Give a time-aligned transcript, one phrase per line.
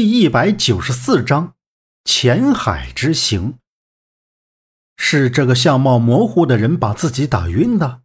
[0.00, 1.54] 第一百九十四章
[2.04, 3.58] 浅海之行。
[4.96, 8.02] 是这个相貌模糊的人把自己打晕的，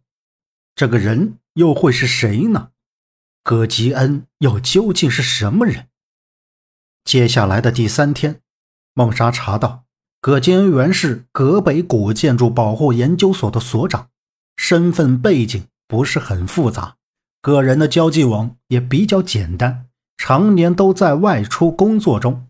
[0.74, 2.70] 这个人又会是谁呢？
[3.44, 5.86] 葛吉恩又究竟是什么人？
[7.04, 8.40] 接下来的第三天，
[8.94, 9.84] 孟莎查到
[10.20, 14.10] 葛吉恩原是葛北古建筑保护研究所的所长，
[14.56, 16.96] 身份背景不是很复杂，
[17.40, 19.86] 个人的交际网也比较简单。
[20.16, 22.46] 常年都在外出工作中。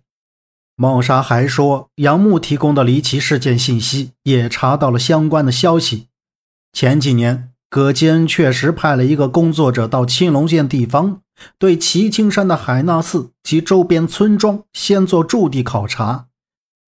[0.76, 6.08] 孟莎还说，杨木提供的离奇事件信息也查到了相关的消息。
[6.72, 11.20] 前几年，葛坚恩确实派了一个工作者到青龙县地方，
[11.58, 16.26] 对齐青山的海纳寺及周边村庄先做驻地考察，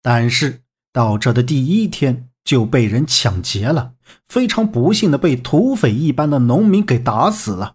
[0.02, 0.62] 但是
[0.92, 3.92] 到这的第一天就被人抢劫了，
[4.26, 7.74] 非常不幸的被土匪一般的农民给打死了。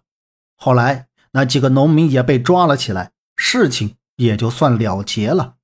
[0.56, 1.06] 后来。
[1.32, 5.56] 那几个农民也被抓了起来，事情也就算了结了。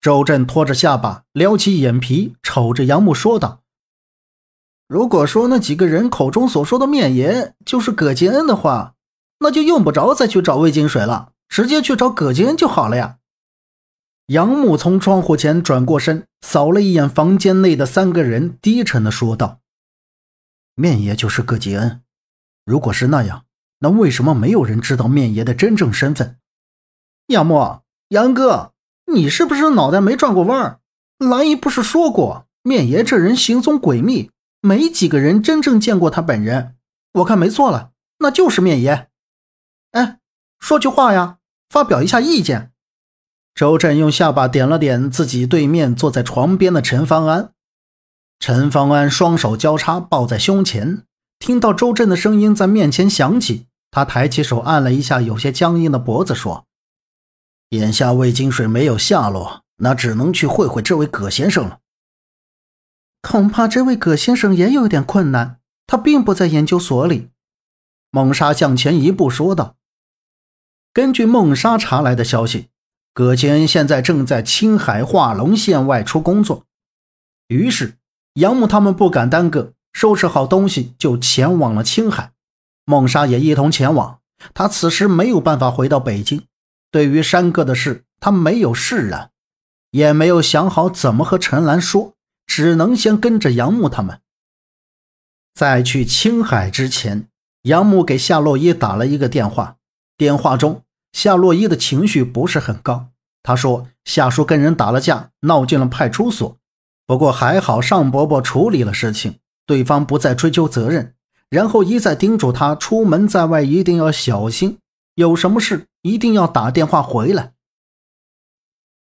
[0.00, 3.62] 周震拖着下巴，撩起眼皮，瞅着杨木说道
[4.88, 8.94] ：“如果说那几个人口中所说的面爷就是葛金恩的话，
[9.38, 13.18] 那就用不着再去找魏金水了，直接去找葛金恩就好了呀。”
[14.26, 19.60] 杨木从窗户前转过身，扫了一眼房间内的三个人，低沉的说道
[20.74, 22.02] ：“面爷就是葛吉恩，
[22.64, 23.44] 如果是那样。”
[23.82, 26.38] 那为什么没有人知道面爷的真正身份？
[27.26, 28.72] 杨墨，杨哥，
[29.12, 30.78] 你是不是脑袋没转过弯儿？
[31.18, 36.76] 兰姨不是说过，面爷这人行踪诡秘，没几个人真正见过他本人。
[37.14, 39.08] 我看没错了，那就是面爷。
[39.90, 40.18] 哎，
[40.60, 41.38] 说句话呀，
[41.68, 42.70] 发表一下意见。
[43.52, 47.52] 周震用下巴点了点自己对面坐在床边的陈方安。
[48.38, 51.02] 陈方安双手交叉抱在胸前，
[51.40, 53.66] 听到周震的声音在面前响起。
[53.92, 56.66] 他抬起手按了一下有些僵硬的脖子，说
[57.70, 61.80] ：“眼下魏金水没有下落，那只能去会会这位葛先生了。
[63.20, 67.28] 恐怕这位葛先生也有点困难，他并不在研究所里。”
[68.10, 69.76] 孟莎向前一步说道
[70.94, 72.70] ：“根据孟莎查来的消息，
[73.12, 76.64] 葛坚现在正在青海化龙县外出工作。
[77.48, 77.98] 于是
[78.34, 82.32] 杨木他们不敢耽搁，收拾好东西就前往了青海。”
[82.84, 84.20] 孟莎也一同前往。
[84.54, 86.46] 他此时没有办法回到北京，
[86.90, 89.30] 对于山哥的事，他没有释然，
[89.92, 92.14] 也没有想好怎么和陈兰说，
[92.46, 94.20] 只能先跟着杨木他们。
[95.54, 97.28] 在去青海之前，
[97.62, 99.76] 杨木给夏洛伊打了一个电话。
[100.16, 100.82] 电话中，
[101.12, 103.08] 夏洛伊的情绪不是很高。
[103.44, 106.56] 他说：“夏叔跟人打了架，闹进了派出所。
[107.06, 111.14] 不过还好，尚伯伯处理了事情，对方不再追究责任。”
[111.52, 114.78] 然后一再叮嘱他出门在外一定要小心，
[115.16, 117.52] 有什么事一定要打电话回来。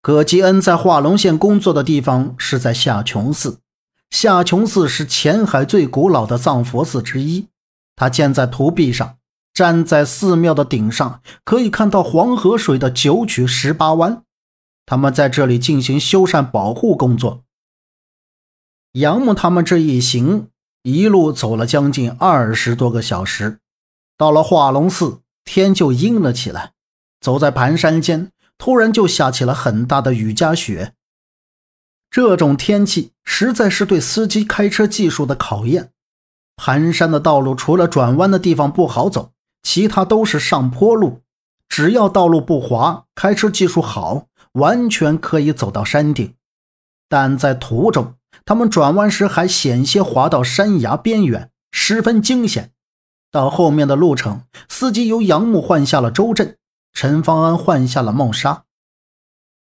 [0.02, 3.60] 葛吉恩在化龙县工作的地方是在夏琼寺，
[4.10, 7.46] 夏琼寺是前海最古老的藏佛寺之一。
[7.94, 9.16] 它建在土壁上，
[9.52, 14.24] 站在寺庙的顶上，可以看到黄河水的九曲十八弯。
[14.84, 17.44] 他们在这里进行修缮保护工作。
[18.94, 20.48] 杨木他们这一行。
[20.84, 23.58] 一路走了将近二十多个小时，
[24.18, 26.72] 到了化龙寺，天就阴了起来。
[27.22, 30.92] 走在盘山间，突然就下起了很大的雨夹雪。
[32.10, 35.92] 这种天气实在是对司机开车技术的考验。
[36.54, 41.22] 盘山的道路除了转弯的地方不好走，其他都是上坡路。
[41.66, 46.34] 只要道路不滑，开车技术好，完全可以走到山顶。
[47.08, 52.72] 但在途中，他们转弯时还险些滑到山崖边缘，十分惊险。
[53.30, 56.56] 到后面的路程，司机由杨木换下了周震，
[56.92, 58.64] 陈方安换下了孟莎。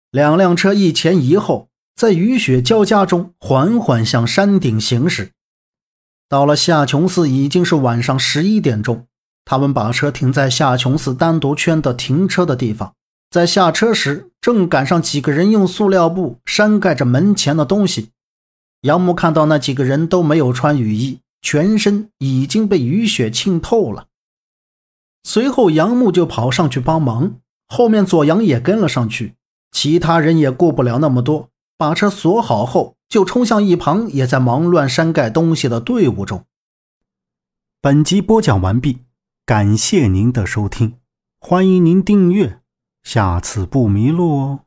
[0.10, 5.32] 两辆车一前一后，在雨雪交加中缓缓向山顶行驶。
[6.28, 9.06] 到了夏琼寺，已经是晚上十一点钟。
[9.44, 12.94] 他们把车停在夏琼寺单独圈的停车的地方，
[13.30, 18.12] 在下车时，正赶上几个人用塑料布扇盖着门前的东西。
[18.82, 24.08] 杨木看到那几个人都没有穿雨衣，全身已经被雨雪浸透了。
[25.24, 27.36] 随后，杨木就跑上去帮忙，
[27.68, 29.36] 后面左阳也跟了上去。
[29.72, 36.44] 其他人也顾不了那么多，把车锁好后，就冲向一旁也在忙乱山盖东西的队伍中。
[37.80, 39.00] 本集播讲完毕，
[39.46, 40.96] 感谢您的收听，
[41.40, 42.60] 欢迎您订阅，
[43.04, 44.60] 下次不迷路哦。